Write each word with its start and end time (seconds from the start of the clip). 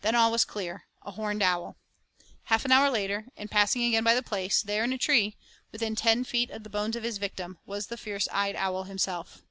Then 0.00 0.14
all 0.14 0.32
was 0.32 0.46
clear 0.46 0.84
a 1.02 1.10
horned 1.10 1.42
owl. 1.42 1.76
Half 2.44 2.64
an 2.64 2.72
hour 2.72 2.88
later, 2.88 3.26
in 3.36 3.48
passing 3.48 3.84
again 3.84 4.02
by 4.02 4.14
the 4.14 4.22
place, 4.22 4.62
there, 4.62 4.82
in 4.82 4.94
a 4.94 4.96
tree, 4.96 5.36
within 5.72 5.94
ten 5.94 6.24
feet 6.24 6.48
of 6.50 6.62
the 6.62 6.70
bones 6.70 6.96
of 6.96 7.02
his 7.04 7.18
victim, 7.18 7.58
was 7.66 7.88
the 7.88 7.98
fierce 7.98 8.28
eyed 8.32 8.56
owl 8.56 8.84
himself. 8.84 9.42